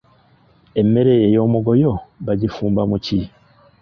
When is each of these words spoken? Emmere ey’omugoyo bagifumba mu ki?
Emmere 0.79 1.13
ey’omugoyo 1.27 1.91
bagifumba 2.25 2.81
mu 2.89 2.97
ki? 3.05 3.19